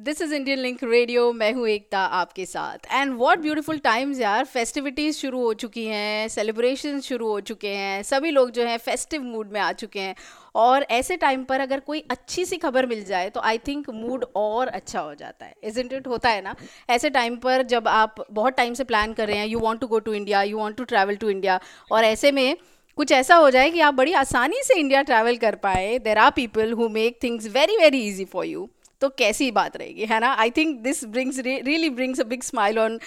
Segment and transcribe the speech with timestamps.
[0.00, 4.44] This is Indian link radio मैं हूँ एकता आपके साथ। एंड वॉट ब्यूटिफुल टाइम्स यार।
[4.44, 9.22] फेस्टिविटीज शुरू हो चुकी हैं सेलिब्रेशन शुरू हो चुके हैं, सभी लोग जो हैं फेस्टिव
[9.22, 10.14] मूड में आ चुके हैं।
[10.54, 14.24] और ऐसे टाइम पर अगर कोई अच्छी सी खबर मिल जाए तो आई थिंक मूड
[14.36, 16.56] और अच्छा हो जाता है। इज़ इट होता है ना?
[16.90, 19.86] ऐसे टाइम पर जब आप बहुत टाइम से प्लान कर रहे हैं you want to
[19.86, 21.60] go to India you want to travel to India
[21.92, 22.56] और ऐसे में
[22.98, 26.30] कुछ ऐसा हो जाए कि आप बड़ी आसानी से इंडिया ट्रैवल कर पाए। There are
[26.36, 28.68] people who make things very very easy for you
[29.00, 30.32] तो कैसी बात रहेगी, है ना?
[30.34, 32.98] I think this brings really brings a big smile on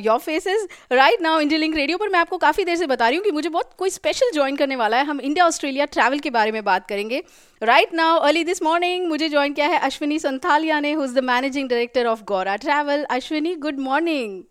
[0.00, 3.16] your faces right now India Link Radio पर मैं आपको काफ़ी देर से बता रही
[3.16, 6.30] हूँ कि मुझे बहुत कोई स्पेशल ज्वाइन करने वाला है। हम इंडिया ऑस्ट्रेलिया ट्रैवल के
[6.30, 7.22] बारे में बात करेंगे।
[7.62, 11.24] Right now early this morning मुझे ज्वाइन किया है अश्विनी संथालिया ने who is the
[11.24, 14.42] managing director of Gaura Travel Ashwini good morning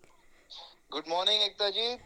[0.92, 1.96] good morning Ekta ji.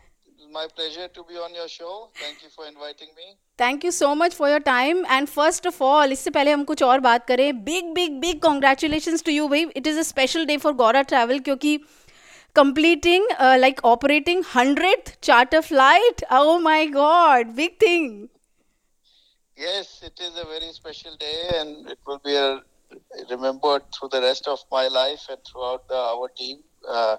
[0.52, 2.10] my pleasure to be on your show.
[2.16, 3.36] Thank you for inviting me.
[3.62, 6.84] Thank you so much for your time and first of all इससे पहले हम कुछ
[6.84, 10.58] और बात करें big big big congratulation to you भाई it is a special day
[10.66, 11.80] for Gaura travel क्योंकि
[12.58, 18.08] completing uh, like operating 100th charter flight oh my god big thing
[19.58, 22.48] yes it is a very special day and it will be a,
[23.30, 26.58] remembered through the rest of my life and throughout the, our team
[26.89, 27.17] uh,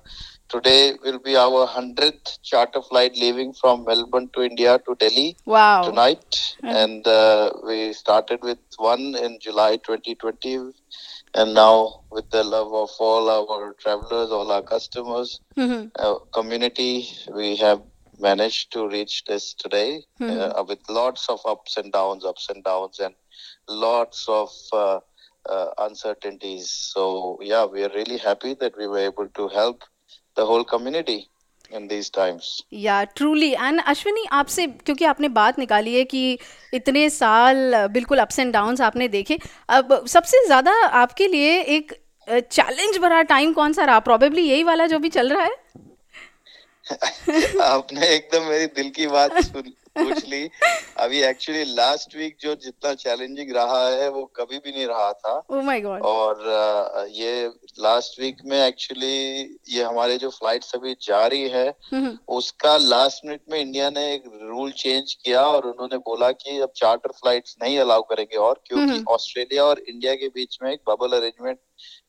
[0.49, 5.83] today will be our 100th charter flight leaving from Melbourne to India to Delhi wow.
[5.83, 6.55] tonight.
[6.63, 6.67] Mm-hmm.
[6.67, 10.71] And uh, we started with one in July 2020.
[11.33, 15.87] And now, with the love of all our travelers, all our customers, mm-hmm.
[15.99, 17.81] uh, community, we have
[18.19, 20.57] managed to reach this today mm-hmm.
[20.57, 23.13] uh, with lots of ups and downs, ups and downs, and
[23.67, 24.49] lots of
[25.49, 26.69] uh, uh, uncertainties.
[26.69, 29.83] So yeah, we are really happy that we were able to help
[30.35, 31.29] the whole community
[31.71, 32.61] in these times.
[32.69, 33.55] Yeah, truly.
[33.55, 36.37] And Ashwini आपसे क्योंकि आपने बात निकाली है कि
[36.73, 41.93] इतने साल बिल्कुल अप्स एंड डाउन्स आपने देखे अब सबसे ज़्यादा आपके लिए एक
[42.29, 45.63] चैलेंज भरा टाइम कौन सा रहा प्रॉबेबली यही वाला जो भी चल रहा है
[47.61, 50.49] आपने एकदम मेरी दिल की बात सुन पूछ ली
[50.99, 55.35] अभी एक्चुअली लास्ट वीक जो जितना चैलेंजिंग रहा है वो कभी भी नहीं रहा था
[55.49, 56.01] oh my God.
[56.03, 57.47] और ये
[57.79, 59.15] लास्ट वीक में एक्चुअली
[59.69, 64.23] ये हमारे जो फ़्लाइट अभी जारी है हम्म। उसका लास्ट मिनट में इंडिया ने एक
[64.43, 68.91] रूल चेंज किया और उन्होंने बोला कि अब चार्टर फ्लाइट्स नहीं अलाउ करेंगे और क्योंकि
[68.91, 71.57] हम्म। ऑस्ट्रेलिया और इंडिया के बीच में एक बबल अरेंजमेंट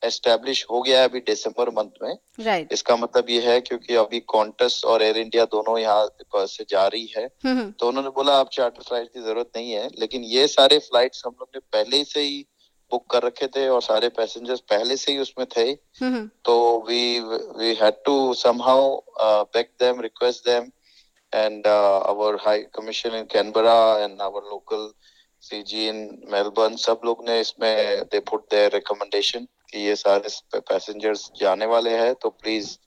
[0.01, 2.73] एस्टेब्लिश हो गया है अभी दिसंबर मंथ में। Right.
[2.73, 7.09] इसका मतलब ये है क्योंकि अभी कॉन्टस और एयर इंडिया दोनों यहाँ से जा रही
[7.15, 10.79] है। हम्म। तो उन्होंने बोला आप चार्टर फ़्लाइट की ज़रूरत नहीं है। लेकिन ये सारे
[10.81, 12.45] फ्लाइट्स हम लोग ने पहले से ही
[12.91, 15.73] बुक कर रखे थे और सारे पैसेंजर्स पहले से ही उसमें थे।
[16.45, 18.95] तो we we had to somehow
[19.53, 20.71] beg them request them
[21.33, 24.89] and our high commission in Canberra and our local
[25.43, 25.97] CG in
[26.31, 31.97] Melbourne सब लोग ने इसमें दे पुट देयर रिकमेंडेशन कि ये सारे पैसेंजर्स जाने वाले
[31.97, 32.77] हैं तो प्लीज़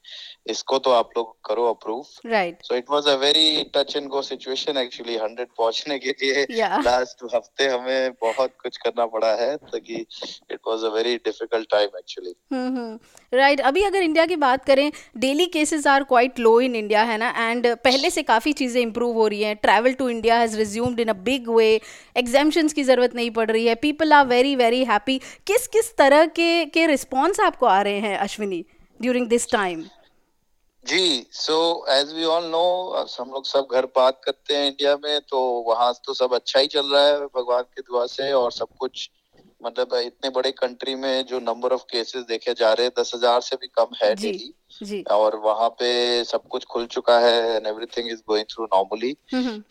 [0.46, 4.22] इसको तो आप लोग करो approve right so it was a very touch and go
[4.22, 7.34] situation actually 100 पहुँचने के लिए लास्ट yeah.
[7.36, 9.94] हफ़्ते हमें बहुत कुछ करना पड़ा है ताकि
[10.52, 12.34] it was a very difficult time actually
[13.34, 17.18] right अभी अगर इंडिया की बात करें daily cases are quite low in India है
[17.18, 17.50] ना?
[17.50, 21.08] एंड पहले से काफ़ी चीज़ें इंप्रूव हो रही हैं। Travel to India has resumed in
[21.08, 21.80] a big way
[22.16, 26.26] exemptions की ज़रूरत नहीं पड़ रही है। People are very very happy किस किस तरह
[26.26, 28.64] के के रिस्पॉन्स आपको आ रहे हैं Ashwini
[29.00, 29.84] during this time
[30.84, 31.56] ji so
[31.91, 32.64] as we all know
[33.20, 36.66] हम लोग सब घर बात करते हैं इंडिया में तो वहाँ तो सब अच्छा ही
[36.66, 39.08] चल रहा है भगवान की दुआ से और सब कुछ
[39.60, 43.41] मतलब इतने बड़े कंट्री में जो नंबर ऑफ़ केसेस देखे जा रहे हैं दस हज़ार
[43.41, 44.52] से भी कम है डेली
[44.82, 45.92] जी। और वहाँ पे
[46.24, 49.14] सब कुछ खुल चुका है and everything is going through normally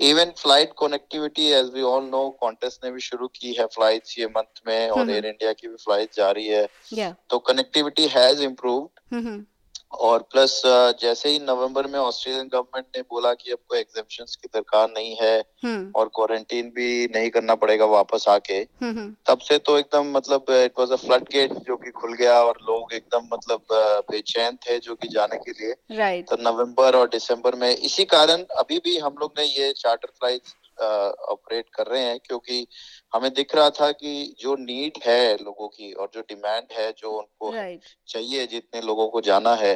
[0.09, 4.27] even flight connectivity as we all know Qantas ने भी शुरू की है फ़्लाइट ये
[4.37, 7.13] मंथ में और एयर इंडिया की भी फ़्लाइट जारी है। Yeah.
[7.29, 9.45] तो कनेक्टिविटी हैज़ इम्प्रूव्ड
[9.91, 10.61] और प्लस
[11.01, 15.15] जैसे ही नवंबर में ऑस्ट्रेलियन गवर्नमेंट ने बोला कि अब कोई एग्जामेशन की दरकार नहीं
[15.21, 19.77] है हम्म। और क्वारंटीन भी नहीं करना पड़ेगा वापस आके हम्म, हम्म। तब से तो
[19.77, 23.65] एकदम मतलब it was a flood gate जो कि खुल गया और लोग एकदम मतलब
[24.11, 26.29] बेचैन थे जो कि जाने के लिए right.
[26.29, 30.57] तो नवंबर और दिसंबर में इसी कारण अभी भी हम लोग ने ये चार्टर फ़्लाइट
[30.79, 32.65] ऑपरेट कर रहे हैं क्योंकि
[33.13, 37.11] हमें दिख रहा था कि जो नीड है लोगों की और जो डिमांड है जो
[37.11, 37.81] उनको right.
[38.07, 39.73] चाहिए जितने लोगों को जाना है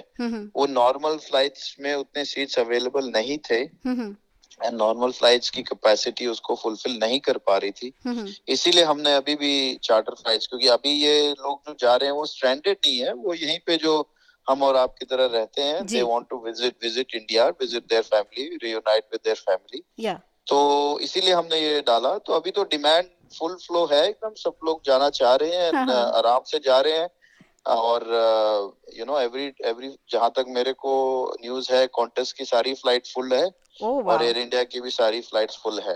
[0.55, 3.61] वो नॉर्मल फ्लाइट्स में उतने सीट्स अवेलेबल नहीं थे।
[4.59, 7.93] एंड नॉर्मल फ्लाइट्स की कैपेसिटी उसको फुलफिल नहीं कर पा रही थी।
[8.53, 9.53] इसीलिए हमने अभी भी
[9.83, 13.33] चार्टर फ्लाइट्स क्योंकि अभी ये लोग जो जा रहे हैं वो स्ट्रैंडेड नहीं है वो
[13.33, 13.95] यहीं पे जो
[14.47, 18.57] हम और आपकी तरह रहते हैं they want to visit visit India visit their family
[18.63, 19.83] reunite with their family
[20.47, 23.05] तो इसीलिए हमने ये डाला। तो अभी तो डिमांड
[23.37, 26.11] फुल फ्लो है एकदम सब लोग जाना चाह रहे हैं हाँ, हाँ.
[26.17, 27.09] आराम से जा रहे हैं।
[27.65, 28.03] और
[28.93, 30.93] यू नो एवरी एवरी जहाँ तक मेरे को
[31.41, 33.45] न्यूज़ है कॉन्टेस्ट की सारी फ़्लाइट फुल है।
[33.83, 35.95] oh, और एयर इंडिया की भी सारी फ्लाइट्स फुल है।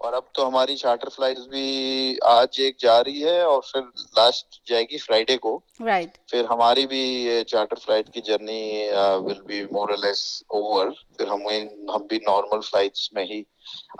[0.00, 3.82] और अब तो हमारी चार्टर फ्लाइट्स भी आज एक जा रही है और फिर
[4.18, 6.30] लास्ट जाएगी फ्राइडे को। Right right.
[6.30, 8.90] फिर हमारी भी चार्टर फ़्लाइट की journey
[9.26, 11.46] will be more less over फिर हम
[11.90, 13.44] हम भी नॉर्मल फ्लाइट्स में ही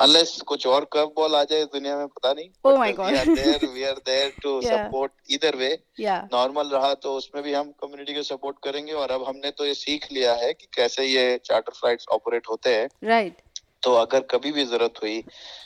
[0.01, 3.11] अनलेस कुछ और कर्व बॉल आ जाए दुनिया में पता नहीं oh my God.
[3.11, 4.71] we are there we are there to yeah.
[4.77, 6.29] support either way yeah.
[6.33, 9.75] Normal रहा तो उसमें भी हम कम्युनिटी को सपोर्ट करेंगे और अब हमने तो ये
[9.77, 13.47] सीख लिया है कि कैसे ये चार्टर फ्लाइट्स ऑपरेट होते हैं राइट right.
[13.83, 15.23] तो अगर कभी भी ज़रूरत हुई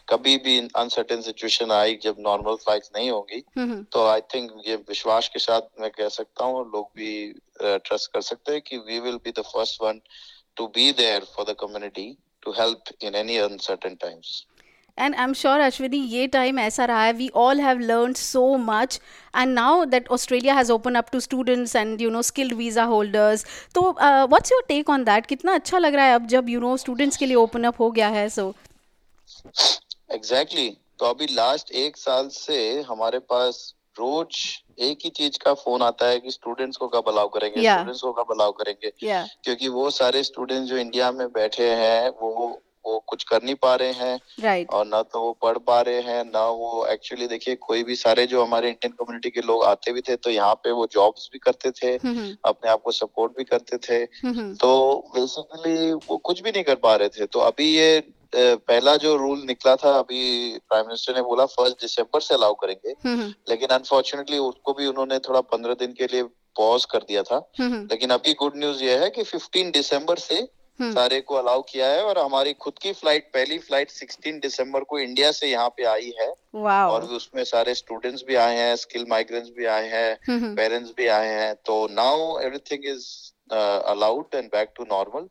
[0.09, 3.41] कभी भी अनसर्टेन सिचुएशन आई जब नॉर्मल फ़्लाइट नहीं होगी
[3.93, 7.13] तो आई थिंक ये विश्वास के साथ मैं कह सकता हूँ लोग भी
[7.63, 10.01] ट्रस्ट कर सकते हैं कि we will be the first one
[10.57, 12.07] to be there for the community
[12.45, 14.47] to help in any uncertain times.
[14.99, 17.13] And I'm sure, Ashwini, ye time aisa raha hai.
[17.13, 18.99] we all have learned so much.
[19.33, 23.47] And now that Australia has opened up to students and, you know, skilled visa holders.
[23.75, 25.29] So, uh, what's your take on that?
[25.29, 27.91] Kitna acha lag raha hai ab jab, you know, students ke liye open up ho
[27.91, 28.55] gaya hai, so.
[30.11, 30.71] Exactly.
[30.99, 32.57] तो अभी last एक साल से
[32.89, 33.57] हमारे पास
[33.99, 34.37] रोज
[34.79, 37.77] एक ही चीज़ का phone आता है कि स्टूडेंट्स को कब अलाउ करेंगे yeah.
[37.77, 39.27] स्टूडेंट्स को कब अलाउ करेंगे yeah.
[39.45, 42.32] क्योंकि वो सारे स्टूडेंट्स जो इंडिया में बैठे हैं वो
[43.13, 44.71] कुछ कर नहीं पा रहे हैं right.
[44.71, 48.27] और ना तो वो पढ़ पा रहे हैं ना वो एक्चुअली देखिए कोई भी सारे
[48.27, 51.39] जो हमारे इंडियन कम्युनिटी के लोग आते भी थे तो यहाँ पे वो जॉब्स भी
[51.39, 52.33] करते थे mm-hmm.
[52.45, 54.57] अपने आप को सपोर्ट भी करते थे mm-hmm.
[54.61, 54.73] तो
[55.15, 58.03] बेसिकली वो कुछ भी नहीं कर पा रहे थे तो अभी ये
[58.37, 60.23] पहला जो रूल निकला था अभी
[60.69, 62.95] प्राइम मिनिस्टर ने बोला फ़र्स्ट दिसंबर से अलाउ करेंगे
[63.51, 66.23] लेकिन अनफॉर्चुनेटली उसको भी उन्होंने थोड़ा पंद्रह दिन के लिए
[66.57, 70.41] पॉज कर दिया था लेकिन अभी गुड न्यूज़ ये है कि फिफ्टीन दिसंबर से
[70.85, 74.99] सारे को अलाउ किया है और हमारी खुद की फ़्लाइट पहली फ़्लाइट 16 दिसंबर को
[74.99, 76.33] इंडिया से यहाँ पे आई है।
[76.87, 81.29] और उसमें सारे स्टूडेंट्स भी आए हैं स्किल माइग्रेंट्स भी आए हैं पेरेंट्स भी आए
[81.29, 83.07] हैं। तो now everything is
[83.53, 85.29] allowed and back to normal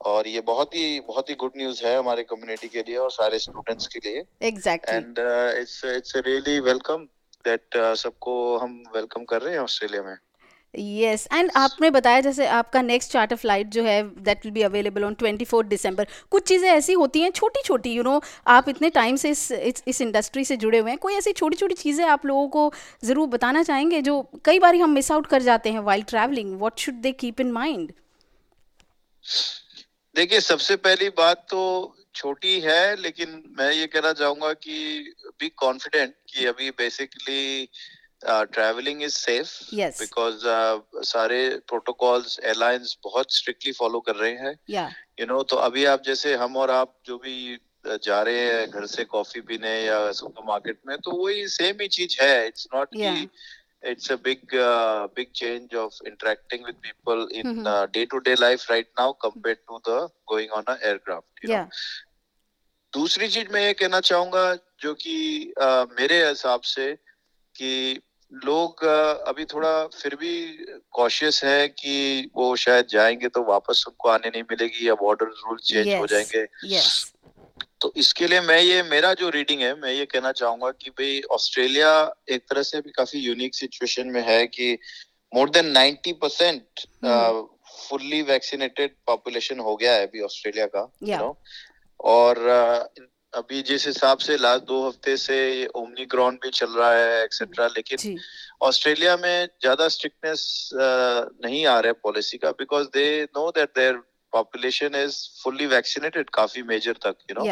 [0.00, 3.38] और ये बहुत ही बहुत ही गुड न्यूज़ है हमारे कम्युनिटी के लिए और सारे
[3.38, 5.18] स्टूडेंट्स के लिए। Exactly and
[5.60, 7.06] it's it's really welcome
[7.44, 10.16] that सबको हम वेलकम कर रहे हैं ऑस्ट्रेलिया में।
[10.74, 15.04] यस एंड आपने बताया जैसे आपका नेक्स्ट चार्टर फ़्लाइट जो है that will be available
[15.04, 18.90] on twenty fourth December कुछ चीज़ें ऐसी होती हैं छोटी छोटी यू नो आप इतने
[18.90, 22.26] टाइम से इस इस, इंडस्ट्री से जुड़े हुए हैं कोई ऐसी छोटी छोटी चीज़ें आप
[22.26, 22.72] लोगों को
[23.04, 26.78] ज़रूर बताना चाहेंगे जो कई बार हम मिस आउट कर जाते हैं while travelling what
[26.78, 27.92] should they keep in mind
[30.14, 31.62] देखिए सबसे पहली बात तो
[32.14, 37.68] छोटी है लेकिन मैं ये कहना चाहूँगा कि बी कॉन्फिडेंट कि अभी basically
[38.24, 39.50] travelling is safe
[39.98, 40.40] because
[41.08, 44.58] सारे प्रोटोकॉल्स एयरलाइंस बहुत स्ट्रिक्टली फॉलो कर रहे हैं।
[45.20, 48.70] यू नो तो अभी आप जैसे हम और आप जो भी uh, जा रहे हैं
[48.70, 52.68] घर से कॉफ़ी पीने या सुपर मार्केट में तो वही सेम ही चीज़ है। इट्स
[52.74, 53.28] नॉट की
[53.90, 54.54] it's a big
[55.16, 59.78] big change of interacting with people in day to day life right now compare to
[59.88, 61.44] the going on aircraft
[62.92, 66.94] दूसरी चीज़ मैं ये कहना चाहूँगा जो कि uh, मेरे हिसाब से
[67.54, 68.00] कि
[68.32, 68.84] लोग
[69.28, 74.42] अभी थोड़ा फिर भी कॉशियस है कि वो शायद जाएँगे तो वापस उनको आने नहीं
[74.42, 75.98] मिलेगी या बॉर्डर रूल चेंज yes.
[75.98, 77.14] हो जाएँगे yes.
[77.80, 81.20] तो इसके लिए मैं ये मेरा जो रीडिंग है मैं ये कहना चाहूँगा कि भाई
[81.30, 84.78] ऑस्ट्रेलिया एक तरह से भी काफ़ी यूनिक सिचुएशन में है कि
[85.34, 86.80] more than ninety percent
[87.88, 91.12] fully vaccinated population हो गया है अभी ऑस्ट्रेलिया का yeah.
[91.12, 91.36] you know?
[92.00, 92.38] और
[93.34, 97.66] अभी जिस हिसाब से लास्ट दो हफ़्ते से ये ओमनिक्रॉन भी चल रहा है एक्सेट्रा
[97.66, 98.18] लेकिन
[98.62, 104.02] ऑस्ट्रेलिया में ज़्यादा स्ट्रिक्टनेस नहीं आ रहा है पॉलिसी का because they know that their
[104.32, 107.44] population is fully vaccinated काफ़ी मेजर तक यू नो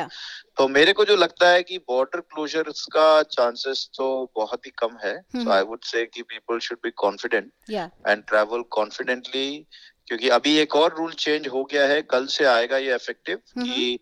[0.57, 4.97] तो मेरे को जो लगता है कि बॉर्डर क्लोजर का चांसेस तो बहुत ही कम
[5.05, 7.51] है। सो आई वुड से कि people should be confident
[8.07, 9.67] and travel confidently
[10.09, 13.99] क्योंकि अभी एक और रूल चेंज हो गया है कल से आएगा ये इफ़ेक्टिव कि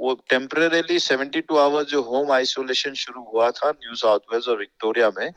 [0.00, 5.12] वो टेम्परेली 72 आवर्स जो होम आइसोलेशन शुरू हुआ था न्यू साउथ वेल्स और विक्टोरिया
[5.18, 5.30] में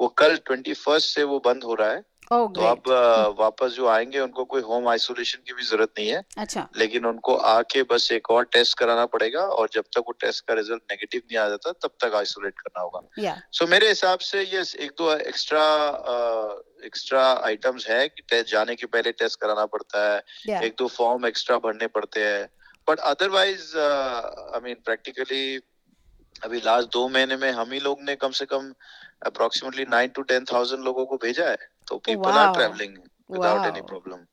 [0.00, 3.40] वो कल ट्वेंटी फ़र्स्ट से वो बंद हो रहा है। Oh, तो अब hmm.
[3.40, 7.34] वापस जो आएँगे उनको कोई होम आइसोलेशन की भी ज़रूरत नहीं है। अच्छा। लेकिन उनको
[7.34, 11.22] आके बस एक और टेस्ट कराना पड़ेगा और जब तक वो टेस्ट का रिज़ल्ट नेगेटिव
[11.26, 14.92] नहीं आ जाता तब तक आइसोलेट करना होगा। सो so, मेरे हिसाब से ये एक
[14.98, 15.62] दो एक्स्ट्रा
[16.84, 20.62] एक्स्ट्रा आइटम्स है कि जाने के पहले टेस्ट कराना पड़ता है। Yeah.
[20.62, 25.44] एक दो फॉर्म एक्स्ट्रा भरने पड़ते हैं। But otherwise I mean practically
[26.44, 28.72] अभी लास्ट दो महीने में हम ही लोग ने कम से कम
[29.26, 31.56] approximately nine to ten thousand लोगों को भेजा है।
[31.88, 32.96] तो people are travelling
[33.30, 34.24] without any problem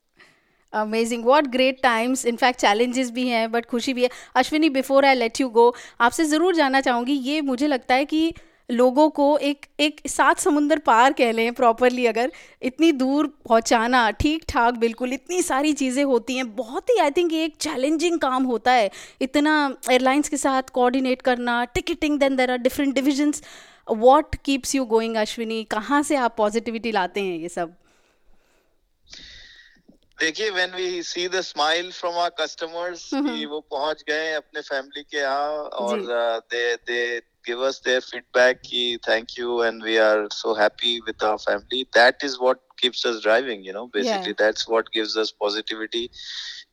[0.72, 5.14] amazing what great times in fact challenges भी हैं बट खुशी भी है। Ashwini before I
[5.14, 8.32] let you go आपसे ज़रूर जानना चाहूँगी ये मुझे लगता है कि
[8.70, 14.44] लोगों को एक एक सात समुंदर पार कह लें प्रॉपरली अगर इतनी दूर पहुंचाना ठीक
[14.48, 18.72] ठाक बिल्कुल इतनी सारी चीज़ें होती हैं बहुत ही आई थिंक एक चैलेंजिंग काम होता
[18.72, 19.54] है। इतना
[19.90, 23.42] एयरलाइंस के साथ कोऑर्डिनेट करना ticketing then there are different divisions
[23.88, 27.74] what keeps you going Ashwini कहाँ से आप पॉजिटिविटी लाते हैं ये सब?
[30.18, 35.02] देखिए when we see the smile from our customers कि वो पहुँच गए अपने फैमिली
[35.02, 35.48] के यहाँ
[35.84, 36.00] और
[36.50, 41.22] दे दे give us their feedback ki thank you and we are so happy with
[41.22, 44.42] our family that is what keeps us driving you know basically yeah.
[44.42, 46.08] that's what gives us positivity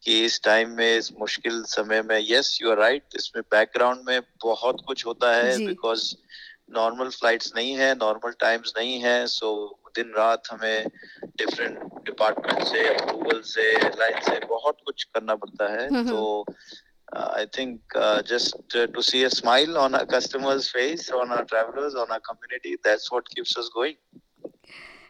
[0.03, 4.21] कि इस time में इस मुश्किल समय में yes you are right इसमें background में
[4.43, 6.03] बहुत कुछ होता है बिकॉज़
[6.75, 9.49] नॉर्मल फ्लाइट्स नहीं है नॉर्मल टाइम्स नहीं है सो
[9.95, 10.87] दिन रात हमें
[11.37, 16.45] डिफरेंट डिपार्टमेंट से अप्रूवल से एयरलाइन से बहुत कुछ करना पड़ता है तो
[17.15, 17.97] I think
[18.29, 22.75] just to see a smile on our customers face on our travellers on our community
[22.75, 24.19] that's what keeps us going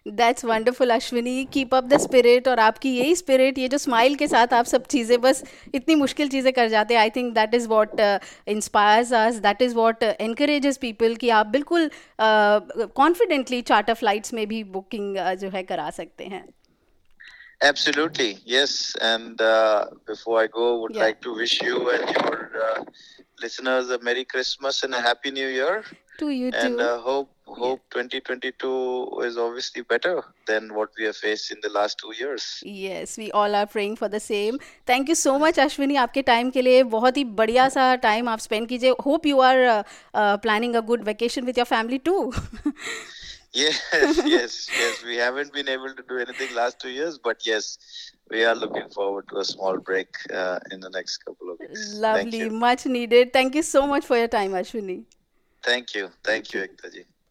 [0.07, 4.27] that's wonderful Ashwini keep up the spirit और आपकी यही स्पिरिट ये जो स्माइल के
[4.27, 5.43] साथ आप सब चीज़ें बस
[5.75, 7.99] इतनी मुश्किल चीज़ें कर जाते हैं I think that is what
[8.47, 11.89] inspires us that is what encourages people कि आप बिल्कुल
[12.21, 16.45] कॉन्फिडेंटली चार्टर फ्लाइट्स में भी बुकिंग uh, जो है करा सकते हैं।
[17.62, 18.96] Absolutely, yes.
[19.00, 21.02] And uh, before I go, would yeah.
[21.02, 22.84] like to wish you and your uh,
[23.40, 25.84] listeners a Merry Christmas and a Happy New Year.
[26.18, 26.58] To you and, too.
[26.58, 31.68] And uh, hope hope 2022 is obviously better than what we have faced in the
[31.68, 32.62] last two years.
[32.64, 34.58] Yes, we all are praying for the same.
[34.86, 38.38] Thank you so much, Ashwini, आपके time के लिए बहुत ही बढ़िया सा time आप
[38.38, 39.84] spend कीजिए hope you are
[40.16, 42.32] planning a good vacation with your family too
[43.63, 45.03] yes yes yes.
[45.09, 47.77] We haven't been able to do anything last two years but yes
[48.29, 51.93] we are looking forward to a small break uh, in the next couple of weeks.
[52.07, 52.49] Lovely.
[52.49, 53.31] much needed.
[53.33, 54.97] Thank you so much for your time ashwini.
[55.63, 56.09] Thank you.
[56.23, 57.05] Thank you ekta ji